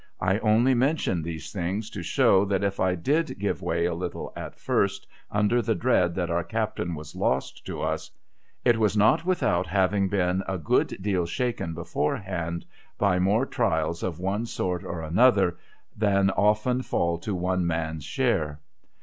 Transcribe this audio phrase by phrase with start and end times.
[0.19, 4.33] I only mention these things to show that if I did give way a little
[4.35, 8.09] at first, under the dread that our captain was lost to us,
[8.65, 12.65] it was not without having been a good deal shaken beforehand
[12.97, 15.59] by more trials of one sort or another
[15.95, 18.59] than often fall to one man's share.